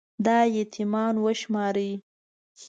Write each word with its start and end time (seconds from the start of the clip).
دا 0.25 0.39
يـتـيـمـان 0.55 1.15
وشمارئ 1.25 1.91